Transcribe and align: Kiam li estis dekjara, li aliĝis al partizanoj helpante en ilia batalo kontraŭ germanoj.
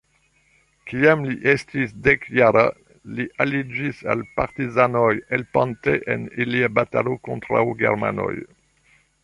Kiam 0.91 1.19
li 1.31 1.35
estis 1.51 1.91
dekjara, 2.07 2.63
li 3.19 3.27
aliĝis 3.45 4.01
al 4.15 4.25
partizanoj 4.39 5.13
helpante 5.35 5.97
en 6.17 6.27
ilia 6.47 6.73
batalo 6.81 7.17
kontraŭ 7.29 7.63
germanoj. 7.87 8.33